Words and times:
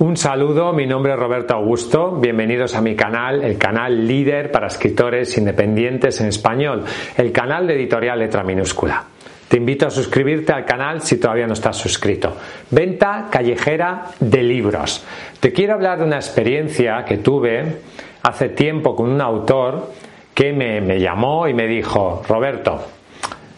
Un 0.00 0.16
saludo, 0.16 0.72
mi 0.72 0.86
nombre 0.86 1.12
es 1.12 1.18
Roberto 1.18 1.54
Augusto, 1.54 2.12
bienvenidos 2.12 2.76
a 2.76 2.80
mi 2.80 2.94
canal, 2.94 3.42
el 3.42 3.58
canal 3.58 4.06
líder 4.06 4.52
para 4.52 4.68
escritores 4.68 5.36
independientes 5.36 6.20
en 6.20 6.28
español, 6.28 6.84
el 7.16 7.32
canal 7.32 7.66
de 7.66 7.74
editorial 7.74 8.20
letra 8.20 8.44
minúscula. 8.44 9.02
Te 9.48 9.56
invito 9.56 9.88
a 9.88 9.90
suscribirte 9.90 10.52
al 10.52 10.64
canal 10.64 11.02
si 11.02 11.18
todavía 11.18 11.48
no 11.48 11.54
estás 11.54 11.78
suscrito. 11.78 12.36
Venta 12.70 13.26
callejera 13.28 14.04
de 14.20 14.40
libros. 14.44 15.04
Te 15.40 15.52
quiero 15.52 15.74
hablar 15.74 15.98
de 15.98 16.04
una 16.04 16.18
experiencia 16.18 17.04
que 17.04 17.16
tuve 17.16 17.78
hace 18.22 18.50
tiempo 18.50 18.94
con 18.94 19.10
un 19.10 19.20
autor 19.20 19.90
que 20.32 20.52
me, 20.52 21.00
llamó 21.00 21.48
y 21.48 21.54
me 21.54 21.66
dijo, 21.66 22.22
Roberto, 22.28 22.84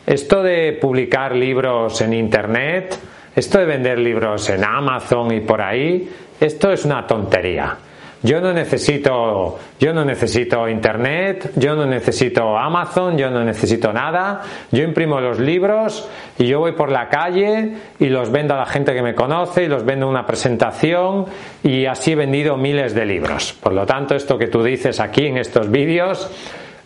esto 0.07 0.43
de 0.43 0.73
publicar 0.81 1.37
libros 1.37 2.01
en 2.01 2.15
Internet, 2.15 2.99
esto 3.37 3.59
de 3.59 3.67
vender 3.67 3.99
libros 3.99 4.49
en 4.49 4.65
Amazon 4.65 5.33
y 5.33 5.41
por 5.41 5.61
ahí, 5.61 6.09
esto 6.41 6.73
es 6.73 6.85
una 6.85 7.07
tontería. 7.07 7.77
Yo 8.23 8.39
no 8.39 8.53
necesito, 8.53 9.59
yo 9.79 9.95
no 9.95 10.05
necesito 10.05 10.69
internet, 10.69 11.53
yo 11.57 11.75
no 11.75 11.87
necesito 11.87 12.59
Amazon, 12.59 13.17
yo 13.17 13.31
no 13.31 13.43
necesito 13.43 13.95
nada. 13.95 14.43
Yo 14.71 14.83
imprimo 14.83 15.21
los 15.21 15.39
libros 15.39 16.07
y 16.39 16.47
yo 16.47 16.59
voy 16.59 16.73
por 16.73 16.91
la 16.91 17.09
calle 17.09 17.77
y 17.99 18.07
los 18.11 18.31
vendo 18.31 18.55
a 18.55 18.59
la 18.59 18.67
gente 18.67 18.93
que 18.93 19.01
me 19.01 19.15
conoce 19.15 19.65
y 19.65 19.69
los 19.69 19.87
vendo 19.87 20.05
en 20.05 20.11
una 20.11 20.27
presentación 20.27 21.27
y 21.63 21.87
así 21.87 22.13
he 22.13 22.17
vendido 22.17 22.59
miles 22.59 22.95
de 22.95 23.07
libros. 23.07 23.55
Por 23.55 23.73
lo 23.73 23.87
tanto, 23.87 24.15
esto 24.15 24.37
que 24.37 24.49
tú 24.49 24.63
dices 24.63 25.01
aquí 25.01 25.25
en 25.25 25.39
estos 25.39 25.71
vídeos 25.71 26.31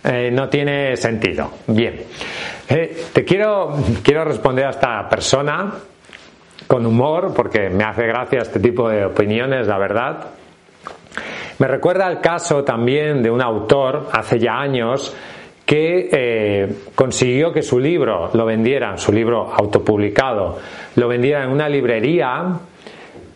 eh, 0.04 0.30
no 0.32 0.48
tiene 0.48 0.96
sentido. 0.96 1.50
Bien, 1.66 2.00
eh, 2.68 3.06
te 3.12 3.24
quiero, 3.24 3.74
quiero 4.04 4.24
responder 4.24 4.66
a 4.66 4.70
esta 4.70 5.08
persona 5.08 5.72
con 6.66 6.86
humor, 6.86 7.32
porque 7.34 7.68
me 7.70 7.84
hace 7.84 8.06
gracia 8.06 8.40
este 8.40 8.60
tipo 8.60 8.88
de 8.88 9.04
opiniones, 9.04 9.66
la 9.66 9.78
verdad. 9.78 10.26
Me 11.58 11.68
recuerda 11.68 12.10
el 12.10 12.20
caso 12.20 12.64
también 12.64 13.22
de 13.22 13.30
un 13.30 13.40
autor 13.40 14.08
hace 14.12 14.38
ya 14.38 14.58
años 14.58 15.14
que 15.64 16.08
eh, 16.12 16.74
consiguió 16.94 17.52
que 17.52 17.62
su 17.62 17.78
libro 17.78 18.30
lo 18.34 18.44
vendieran, 18.44 18.98
su 18.98 19.12
libro 19.12 19.52
autopublicado, 19.54 20.58
lo 20.96 21.08
vendiera 21.08 21.44
en 21.44 21.50
una 21.50 21.68
librería 21.68 22.58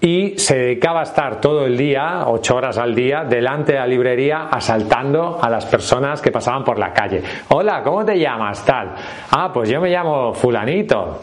y 0.00 0.38
se 0.38 0.56
dedicaba 0.56 1.00
a 1.00 1.04
estar 1.04 1.40
todo 1.40 1.64
el 1.66 1.76
día, 1.76 2.24
ocho 2.26 2.56
horas 2.56 2.78
al 2.78 2.94
día, 2.94 3.24
delante 3.24 3.72
de 3.72 3.78
la 3.78 3.86
librería 3.86 4.48
asaltando 4.50 5.38
a 5.42 5.48
las 5.48 5.66
personas 5.66 6.20
que 6.20 6.30
pasaban 6.30 6.64
por 6.64 6.78
la 6.78 6.92
calle. 6.92 7.22
Hola, 7.48 7.82
¿cómo 7.82 8.04
te 8.04 8.18
llamas? 8.18 8.64
Tal. 8.64 8.94
Ah, 9.30 9.50
pues 9.52 9.68
yo 9.68 9.80
me 9.80 9.90
llamo 9.90 10.34
fulanito. 10.34 11.22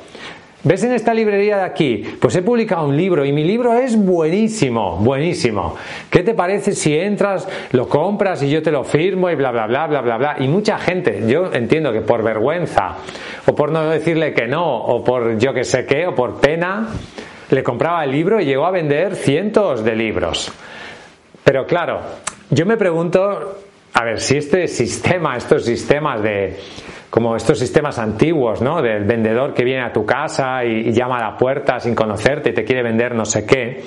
¿Ves 0.65 0.83
en 0.83 0.93
esta 0.93 1.13
librería 1.13 1.57
de 1.57 1.63
aquí? 1.63 2.03
Pues 2.19 2.35
he 2.35 2.41
publicado 2.41 2.87
un 2.87 2.97
libro 2.97 3.23
y 3.23 3.31
mi 3.31 3.43
libro 3.43 3.75
es 3.75 3.95
buenísimo, 3.95 4.97
buenísimo. 4.97 5.75
¿Qué 6.09 6.23
te 6.23 6.33
parece 6.33 6.71
si 6.71 6.97
entras, 6.97 7.47
lo 7.71 7.87
compras 7.87 8.41
y 8.41 8.49
yo 8.49 8.63
te 8.63 8.71
lo 8.71 8.83
firmo 8.83 9.29
y 9.29 9.35
bla, 9.35 9.51
bla, 9.51 9.67
bla, 9.67 9.85
bla, 9.85 10.01
bla, 10.01 10.17
bla? 10.17 10.35
Y 10.39 10.47
mucha 10.47 10.79
gente, 10.79 11.21
yo 11.27 11.53
entiendo 11.53 11.93
que 11.93 12.01
por 12.01 12.23
vergüenza, 12.23 12.95
o 13.45 13.53
por 13.53 13.71
no 13.71 13.87
decirle 13.87 14.33
que 14.33 14.47
no, 14.47 14.77
o 14.77 15.03
por 15.03 15.37
yo 15.37 15.53
que 15.53 15.63
sé 15.63 15.85
qué, 15.85 16.07
o 16.07 16.15
por 16.15 16.41
pena, 16.41 16.87
le 17.51 17.61
compraba 17.61 18.03
el 18.03 18.09
libro 18.09 18.41
y 18.41 18.45
llegó 18.45 18.65
a 18.65 18.71
vender 18.71 19.15
cientos 19.15 19.83
de 19.83 19.95
libros. 19.95 20.51
Pero 21.43 21.67
claro, 21.67 22.01
yo 22.49 22.65
me 22.65 22.75
pregunto, 22.75 23.64
a 23.97 24.03
ver, 24.03 24.19
si 24.19 24.35
este 24.35 24.67
sistema, 24.67 25.37
estos 25.37 25.63
sistemas 25.63 26.21
de 26.21 26.57
como 27.09 27.33
estos 27.37 27.57
sistemas 27.57 27.97
antiguos, 27.97 28.61
¿no? 28.61 28.81
Del 28.81 29.05
vendedor 29.05 29.53
que 29.53 29.63
viene 29.63 29.83
a 29.83 29.93
tu 29.93 30.05
casa 30.05 30.65
y, 30.65 30.91
llama 30.91 31.17
a 31.17 31.31
la 31.31 31.37
puerta 31.37 31.79
sin 31.79 31.95
conocerte 31.95 32.49
y 32.49 32.53
te 32.53 32.65
quiere 32.65 32.83
vender 32.83 33.15
no 33.15 33.23
sé 33.23 33.45
qué. 33.45 33.85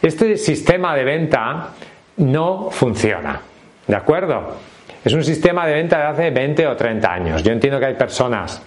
Este 0.00 0.36
sistema 0.36 0.94
de 0.94 1.02
venta 1.02 1.70
no 2.18 2.70
funciona, 2.70 3.40
¿de 3.88 3.96
acuerdo? 3.96 4.58
Es 5.04 5.12
un 5.12 5.24
sistema 5.24 5.66
de 5.66 5.74
venta 5.74 5.98
de 5.98 6.04
hace 6.04 6.30
20 6.30 6.64
o 6.68 6.76
30 6.76 7.12
años. 7.12 7.42
Yo 7.42 7.50
entiendo 7.50 7.80
que 7.80 7.86
hay 7.86 7.94
personas 7.94 8.62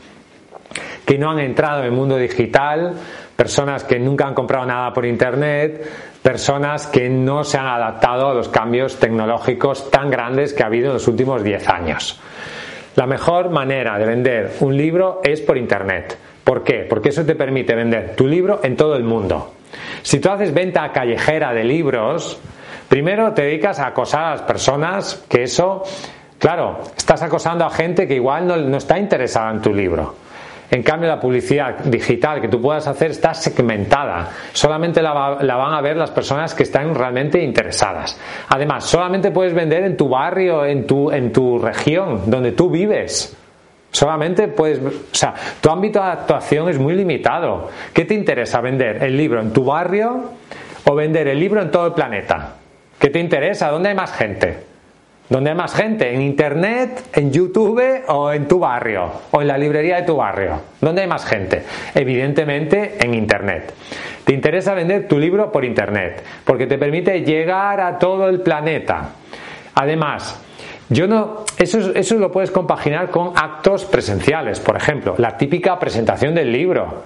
que 1.05 1.17
no 1.17 1.31
han 1.31 1.39
entrado 1.39 1.79
en 1.79 1.85
el 1.85 1.91
mundo 1.93 2.17
digital, 2.17 2.95
personas 3.35 3.83
que 3.83 3.99
nunca 3.99 4.25
han 4.25 4.33
comprado 4.33 4.65
nada 4.65 4.93
por 4.93 5.05
internet, 5.05 5.85
personas 6.21 6.87
que 6.87 7.09
no 7.09 7.43
se 7.43 7.57
han 7.57 7.67
adaptado 7.67 8.29
a 8.29 8.33
los 8.33 8.49
cambios 8.49 8.97
tecnológicos 8.97 9.91
tan 9.91 10.09
grandes 10.09 10.53
que 10.53 10.63
ha 10.63 10.67
habido 10.67 10.87
en 10.87 10.93
los 10.93 11.07
últimos 11.07 11.43
10 11.43 11.69
años. 11.69 12.19
La 12.95 13.05
mejor 13.05 13.49
manera 13.49 13.97
de 13.99 14.05
vender 14.05 14.53
un 14.61 14.75
libro 14.75 15.19
es 15.23 15.41
por 15.41 15.57
Internet. 15.57 16.17
¿Por 16.43 16.63
qué? 16.63 16.85
Porque 16.89 17.09
eso 17.09 17.25
te 17.25 17.35
permite 17.35 17.75
vender 17.75 18.15
tu 18.15 18.25
libro 18.25 18.61
en 18.63 18.77
todo 18.77 18.95
el 18.95 19.03
mundo. 19.03 19.53
Si 20.01 20.19
tú 20.19 20.29
haces 20.29 20.53
venta 20.53 20.91
callejera 20.91 21.51
de 21.53 21.63
libros, 21.63 22.39
primero 22.87 23.33
te 23.33 23.41
dedicas 23.41 23.79
a 23.79 23.87
acosar 23.87 24.23
a 24.23 24.31
las 24.31 24.41
personas, 24.43 25.25
que 25.27 25.43
eso, 25.43 25.83
claro, 26.39 26.79
estás 26.95 27.21
acosando 27.23 27.65
a 27.65 27.69
gente 27.69 28.07
que 28.07 28.15
igual 28.15 28.47
no, 28.47 28.55
no 28.55 28.77
está 28.77 28.97
interesada 28.97 29.51
en 29.51 29.61
tu 29.61 29.73
libro. 29.73 30.15
En 30.75 30.83
cambio, 30.83 31.07
la 31.07 31.21
publicidad 31.21 31.85
digital 31.85 32.41
que 32.41 32.49
tú 32.49 32.61
puedas 32.61 32.85
hacer 32.85 33.11
está 33.11 33.33
segmentada. 33.33 34.29
Solamente 34.51 35.01
la, 35.01 35.13
van 35.13 35.73
a 35.73 35.79
ver 35.79 35.95
las 35.95 36.11
personas 36.11 36.53
que 36.53 36.63
están 36.63 36.93
realmente 36.93 37.41
interesadas. 37.41 38.19
Además, 38.49 38.83
solamente 38.83 39.31
puedes 39.31 39.53
vender 39.53 39.83
en 39.85 39.95
tu 39.95 40.09
barrio, 40.09 40.65
en 40.65 40.85
tu, 40.85 41.09
en 41.11 41.31
tu 41.31 41.59
región, 41.59 42.29
donde 42.29 42.51
tú 42.51 42.69
vives. 42.69 43.37
Solamente 43.89 44.49
puedes, 44.49 44.79
o 44.79 45.15
sea, 45.15 45.33
tu 45.61 45.69
ámbito 45.69 46.03
de 46.03 46.09
actuación 46.09 46.67
es 46.67 46.77
muy 46.77 46.93
limitado. 46.93 47.69
¿Qué 47.93 48.03
te 48.03 48.13
interesa 48.13 48.59
vender? 48.59 49.01
¿El 49.01 49.15
libro 49.15 49.39
en 49.39 49.53
tu 49.53 49.63
barrio 49.63 50.31
o 50.83 50.93
vender 50.93 51.29
el 51.29 51.39
libro 51.39 51.61
en 51.61 51.71
todo 51.71 51.87
el 51.87 51.93
planeta? 51.93 52.55
¿Qué 52.99 53.09
te 53.09 53.19
interesa? 53.19 53.69
¿Dónde 53.69 53.87
hay 53.87 53.95
más 53.95 54.11
gente? 54.11 54.64
¿Dónde 55.27 55.49
hay 55.49 55.55
más 55.55 55.73
gente? 55.73 56.13
¿En 56.13 56.21
internet, 56.21 57.09
en 57.13 57.31
YouTube 57.31 57.81
o 58.07 58.31
en 58.31 58.47
tu 58.47 58.59
barrio? 58.59 59.09
¿O 59.31 59.41
en 59.41 59.47
la 59.47 59.57
librería 59.57 59.97
de 59.97 60.03
tu 60.03 60.15
barrio? 60.15 60.61
¿Dónde 60.79 61.01
hay 61.01 61.07
más 61.07 61.25
gente? 61.25 61.63
Evidentemente 61.95 62.97
en 62.99 63.15
internet. 63.15 63.73
Te 64.23 64.33
interesa 64.33 64.75
vender 64.75 65.07
tu 65.07 65.17
libro 65.17 65.51
por 65.51 65.65
internet, 65.65 66.23
porque 66.43 66.67
te 66.67 66.77
permite 66.77 67.21
llegar 67.21 67.81
a 67.81 67.97
todo 67.97 68.29
el 68.29 68.41
planeta. 68.41 69.09
Además, 69.73 70.41
yo 70.89 71.07
no, 71.07 71.43
eso, 71.57 71.91
eso 71.95 72.15
lo 72.15 72.31
puedes 72.31 72.51
compaginar 72.51 73.09
con 73.09 73.31
actos 73.35 73.85
presenciales, 73.85 74.59
por 74.59 74.77
ejemplo, 74.77 75.15
la 75.17 75.35
típica 75.35 75.79
presentación 75.79 76.35
del 76.35 76.51
libro. 76.51 77.03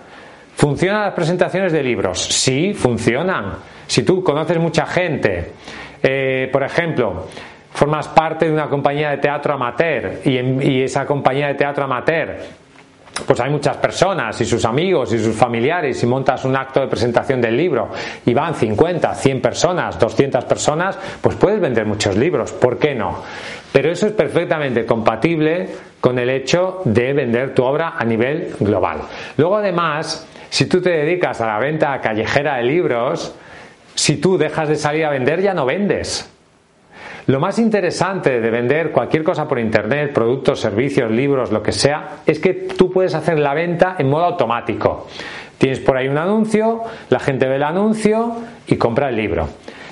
¿Funcionan 0.55 1.03
las 1.03 1.13
presentaciones 1.13 1.71
de 1.71 1.81
libros? 1.81 2.21
Sí, 2.21 2.73
funcionan. 2.73 3.53
Si 3.87 4.03
tú 4.03 4.21
conoces 4.21 4.59
mucha 4.59 4.85
gente, 4.85 5.53
eh, 6.03 6.49
por 6.51 6.63
ejemplo, 6.63 7.27
formas 7.79 8.09
parte 8.09 8.45
de 8.45 8.51
una 8.51 8.67
compañía 8.67 9.11
de 9.11 9.19
teatro 9.19 9.53
amateur 9.53 10.19
y, 10.25 10.81
esa 10.81 11.05
compañía 11.05 11.47
de 11.47 11.53
teatro 11.53 11.85
amateur 11.85 12.35
pues 13.25 13.39
hay 13.39 13.49
muchas 13.49 13.77
personas 13.77 14.39
y 14.41 14.45
sus 14.45 14.65
amigos 14.65 15.13
y 15.13 15.19
sus 15.19 15.33
familiares 15.33 16.03
y 16.03 16.05
montas 16.05 16.43
un 16.43 16.57
acto 16.57 16.81
de 16.81 16.87
presentación 16.87 17.39
del 17.39 17.55
libro 17.55 17.89
y 18.25 18.33
van 18.33 18.53
50, 18.53 19.15
100 19.15 19.41
personas, 19.41 19.97
200 19.97 20.43
personas, 20.43 20.99
pues 21.21 21.37
puedes 21.37 21.61
vender 21.61 21.85
muchos 21.85 22.17
libros, 22.17 22.51
¿por 22.51 22.77
qué 22.77 22.93
no? 22.95 23.23
Pero 23.71 23.91
eso 23.91 24.07
es 24.07 24.13
perfectamente 24.13 24.85
compatible 24.85 25.69
con 26.01 26.19
el 26.19 26.29
hecho 26.29 26.81
de 26.83 27.13
vender 27.13 27.53
tu 27.53 27.63
obra 27.63 27.93
a 27.97 28.03
nivel 28.03 28.55
global. 28.59 28.99
Luego 29.37 29.55
además, 29.55 30.27
si 30.49 30.65
tú 30.65 30.81
te 30.81 30.89
dedicas 30.89 31.39
a 31.39 31.47
la 31.47 31.59
venta 31.59 31.97
callejera 32.01 32.57
de 32.57 32.63
libros, 32.63 33.33
si 33.95 34.17
tú 34.17 34.37
dejas 34.37 34.67
de 34.67 34.75
salir 34.75 35.05
a 35.05 35.11
vender 35.11 35.41
ya 35.41 35.53
no 35.53 35.65
vendes 35.65 36.29
lo 37.29 37.39
más 37.39 37.59
interesante 37.59 38.41
de 38.41 38.49
vender 38.49 38.91
cualquier 38.91 39.23
cosa 39.23 39.47
por 39.47 39.59
Internet, 39.59 40.13
productos, 40.13 40.59
servicios, 40.59 41.11
libros, 41.11 41.51
lo 41.51 41.61
que 41.61 41.71
sea, 41.71 42.21
es 42.25 42.39
que 42.39 42.55
tú 42.55 42.89
puedes 42.89 43.13
hacer 43.13 43.37
la 43.37 43.53
venta 43.53 43.97
en 43.99 44.09
modo 44.09 44.25
automático. 44.25 45.05
Tienes 45.59 45.79
por 45.79 45.95
ahí 45.95 46.07
un 46.07 46.17
anuncio, 46.17 46.81
la 47.09 47.19
gente 47.19 47.47
ve 47.47 47.57
el 47.57 47.63
anuncio 47.63 48.35
y 48.65 48.77
compra 48.77 49.09
el 49.09 49.15
libro. 49.15 49.47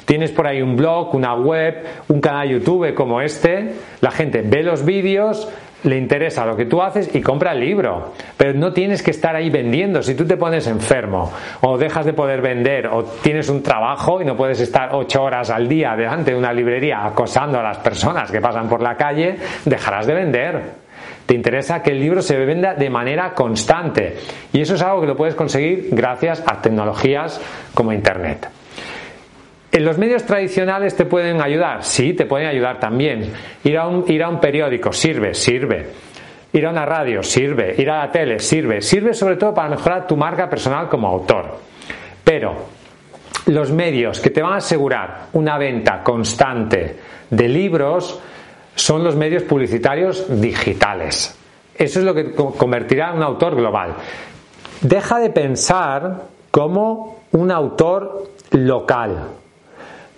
Tienes 0.05 0.31
por 0.31 0.47
ahí 0.47 0.63
un 0.63 0.75
blog, 0.75 1.13
una 1.13 1.35
web, 1.35 1.85
un 2.07 2.21
canal 2.21 2.49
YouTube 2.49 2.95
como 2.95 3.21
este, 3.21 3.75
la 4.01 4.09
gente 4.09 4.41
ve 4.41 4.63
los 4.63 4.83
vídeos, 4.83 5.47
le 5.83 5.97
interesa 5.97 6.45
lo 6.45 6.55
que 6.55 6.65
tú 6.65 6.81
haces 6.81 7.13
y 7.13 7.21
compra 7.21 7.53
el 7.53 7.59
libro. 7.59 8.13
Pero 8.35 8.53
no 8.53 8.73
tienes 8.73 9.03
que 9.03 9.11
estar 9.11 9.35
ahí 9.35 9.49
vendiendo. 9.49 10.01
Si 10.01 10.15
tú 10.15 10.25
te 10.25 10.37
pones 10.37 10.67
enfermo 10.67 11.31
o 11.61 11.77
dejas 11.77 12.05
de 12.05 12.13
poder 12.13 12.41
vender 12.41 12.87
o 12.87 13.03
tienes 13.03 13.49
un 13.49 13.61
trabajo 13.61 14.21
y 14.21 14.25
no 14.25 14.35
puedes 14.35 14.59
estar 14.59 14.89
ocho 14.93 15.23
horas 15.23 15.49
al 15.49 15.67
día 15.67 15.95
delante 15.95 16.31
de 16.31 16.37
una 16.37 16.53
librería 16.53 17.05
acosando 17.05 17.59
a 17.59 17.63
las 17.63 17.77
personas 17.77 18.31
que 18.31 18.41
pasan 18.41 18.67
por 18.67 18.81
la 18.81 18.95
calle, 18.95 19.37
dejarás 19.65 20.07
de 20.07 20.13
vender. 20.13 20.87
Te 21.25 21.35
interesa 21.35 21.83
que 21.83 21.91
el 21.91 21.99
libro 21.99 22.21
se 22.21 22.37
venda 22.37 22.73
de 22.73 22.89
manera 22.89 23.33
constante. 23.33 24.15
Y 24.53 24.61
eso 24.61 24.75
es 24.75 24.81
algo 24.81 25.01
que 25.01 25.07
lo 25.07 25.17
puedes 25.17 25.35
conseguir 25.35 25.89
gracias 25.91 26.41
a 26.45 26.61
tecnologías 26.61 27.41
como 27.73 27.91
Internet. 27.91 28.56
¿En 29.77 29.85
los 29.85 29.99
medios 29.99 30.23
tradicionales 30.23 30.95
te 30.95 31.05
pueden 31.05 31.39
ayudar? 31.39 31.83
Sí, 31.83 32.13
te 32.13 32.25
pueden 32.25 32.47
ayudar 32.47 32.79
también. 32.79 33.31
Ir 33.63 33.77
a 33.77 33.87
un, 33.87 34.05
ir 34.07 34.23
a 34.23 34.27
un 34.27 34.39
periódico 34.39 34.91
sirve, 34.91 35.35
sirve. 35.35 35.85
Ir 36.51 36.65
a 36.65 36.71
una 36.71 36.83
radio 36.83 37.21
sirve. 37.21 37.75
Ir 37.77 37.91
a 37.91 37.99
la 37.99 38.11
tele 38.11 38.39
sirve. 38.39 38.81
Sirve 38.81 39.13
sobre 39.13 39.35
todo 39.35 39.53
para 39.53 39.69
mejorar 39.69 40.07
tu 40.07 40.17
marca 40.17 40.49
personal 40.49 40.89
como 40.89 41.07
autor. 41.07 41.59
Pero 42.23 42.55
los 43.45 43.71
medios 43.71 44.19
que 44.19 44.31
te 44.31 44.41
van 44.41 44.53
a 44.53 44.55
asegurar 44.55 45.27
una 45.33 45.59
venta 45.59 46.01
constante 46.01 46.95
de 47.29 47.47
libros 47.47 48.19
son 48.73 49.03
los 49.03 49.15
medios 49.15 49.43
publicitarios 49.43 50.41
digitales. 50.41 51.37
Eso 51.75 51.99
es 51.99 52.03
lo 52.03 52.15
que 52.15 52.33
convertirá 52.33 53.09
a 53.09 53.13
un 53.13 53.21
autor 53.21 53.55
global. 53.55 53.93
Deja 54.81 55.19
de 55.19 55.29
pensar 55.29 56.23
como 56.49 57.19
un 57.31 57.51
autor 57.51 58.31
local. 58.53 59.45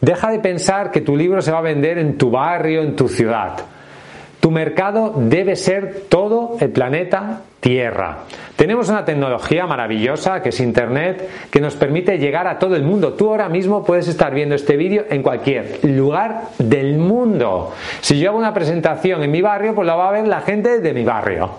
Deja 0.02 0.32
de 0.32 0.40
pensar 0.40 0.92
que 0.92 1.02
tu 1.02 1.16
libro 1.16 1.42
se 1.42 1.52
va 1.52 1.60
a 1.60 1.62
vender 1.62 1.98
en 1.98 2.18
tu 2.18 2.32
barrio, 2.32 2.82
en 2.82 2.96
tu 2.96 3.08
ciudad. 3.08 3.58
Tu 4.40 4.52
mercado 4.52 5.14
debe 5.18 5.56
ser 5.56 6.04
todo 6.10 6.56
el 6.60 6.70
planeta 6.70 7.42
Tierra. 7.60 8.20
Tenemos 8.56 8.88
una 8.88 9.04
tecnología 9.04 9.68
maravillosa 9.68 10.42
que 10.42 10.50
es 10.50 10.60
Internet 10.62 11.30
que 11.52 11.60
nos 11.60 11.76
permite 11.76 12.18
llegar 12.18 12.48
a 12.48 12.58
todo 12.58 12.78
el 12.78 12.84
mundo. 12.84 13.14
Tú 13.14 13.30
ahora 13.30 13.50
mismo 13.50 13.84
puedes 13.84 14.08
estar 14.08 14.34
viendo 14.34 14.56
este 14.56 14.78
vídeo 14.78 15.06
en 15.10 15.22
cualquier 15.22 15.80
lugar 15.84 16.44
del 16.58 16.98
mundo. 16.98 17.74
Si 18.00 18.18
yo 18.18 18.30
hago 18.30 18.40
una 18.40 18.54
presentación 18.54 19.24
en 19.24 19.32
mi 19.32 19.42
barrio, 19.42 19.76
pues 19.76 19.86
la 19.86 19.96
va 19.96 20.08
a 20.08 20.12
ver 20.14 20.28
la 20.28 20.40
gente 20.40 20.80
de 20.80 20.94
mi 20.94 21.04
barrio. 21.04 21.50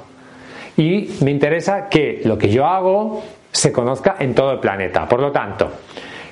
Y 0.78 1.10
me 1.22 1.30
interesa 1.30 1.88
que 1.90 2.22
lo 2.24 2.38
que 2.38 2.48
yo 2.48 2.64
hago 2.64 3.22
se 3.52 3.72
conozca 3.72 4.16
en 4.18 4.34
todo 4.34 4.52
el 4.52 4.58
planeta. 4.58 5.06
Por 5.06 5.20
lo 5.20 5.30
tanto, 5.30 5.70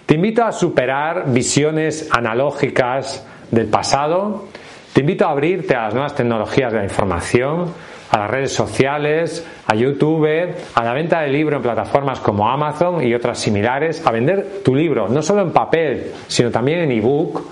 te 0.08 0.14
invito 0.14 0.42
a 0.42 0.52
superar 0.52 1.30
visiones 1.30 2.08
analógicas 2.10 3.26
del 3.50 3.66
pasado. 3.66 4.46
Te 4.94 5.02
invito 5.02 5.26
a 5.26 5.32
abrirte 5.32 5.74
a 5.74 5.82
las 5.82 5.92
nuevas 5.92 6.14
tecnologías 6.14 6.72
de 6.72 6.78
la 6.78 6.84
información, 6.84 7.74
a 8.10 8.20
las 8.20 8.30
redes 8.30 8.54
sociales, 8.54 9.46
a 9.66 9.74
YouTube, 9.74 10.26
a 10.74 10.82
la 10.82 10.94
venta 10.94 11.20
de 11.20 11.28
libro 11.28 11.56
en 11.56 11.62
plataformas 11.62 12.20
como 12.20 12.48
Amazon 12.48 13.06
y 13.06 13.12
otras 13.12 13.38
similares, 13.38 14.02
a 14.06 14.10
vender 14.10 14.62
tu 14.64 14.74
libro, 14.74 15.10
no 15.10 15.20
solo 15.20 15.42
en 15.42 15.52
papel, 15.52 16.12
sino 16.26 16.50
también 16.50 16.78
en 16.78 16.92
ebook 16.92 17.42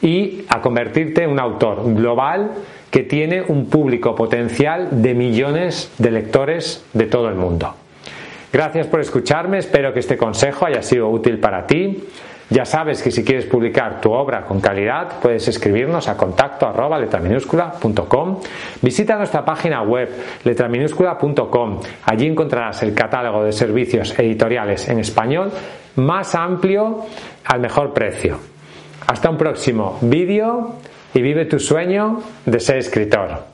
y 0.00 0.44
a 0.48 0.60
convertirte 0.60 1.24
en 1.24 1.30
un 1.30 1.40
autor 1.40 1.82
global 1.96 2.52
que 2.92 3.02
tiene 3.02 3.42
un 3.42 3.66
público 3.66 4.14
potencial 4.14 5.02
de 5.02 5.14
millones 5.14 5.92
de 5.98 6.12
lectores 6.12 6.84
de 6.92 7.06
todo 7.06 7.28
el 7.28 7.34
mundo. 7.34 7.74
Gracias 8.54 8.86
por 8.86 9.00
escucharme, 9.00 9.58
espero 9.58 9.92
que 9.92 9.98
este 9.98 10.16
consejo 10.16 10.66
haya 10.66 10.80
sido 10.80 11.08
útil 11.08 11.40
para 11.40 11.66
ti. 11.66 12.04
Ya 12.50 12.64
sabes 12.64 13.02
que 13.02 13.10
si 13.10 13.24
quieres 13.24 13.46
publicar 13.46 14.00
tu 14.00 14.12
obra 14.12 14.44
con 14.44 14.60
calidad, 14.60 15.18
puedes 15.20 15.48
escribirnos 15.48 16.06
a 16.06 16.16
contacto 16.16 16.64
arroba. 16.64 17.00
Visita 18.80 19.16
nuestra 19.16 19.44
página 19.44 19.82
web 19.82 20.08
letraminúscula.com. 20.44 21.80
Allí 22.04 22.28
encontrarás 22.28 22.80
el 22.84 22.94
catálogo 22.94 23.42
de 23.42 23.50
servicios 23.50 24.16
editoriales 24.16 24.88
en 24.88 25.00
español 25.00 25.50
más 25.96 26.36
amplio 26.36 27.06
al 27.44 27.58
mejor 27.58 27.92
precio. 27.92 28.38
Hasta 29.08 29.30
un 29.30 29.36
próximo 29.36 29.98
vídeo 30.00 30.76
y 31.12 31.22
vive 31.22 31.46
tu 31.46 31.58
sueño 31.58 32.20
de 32.46 32.60
ser 32.60 32.76
escritor. 32.76 33.53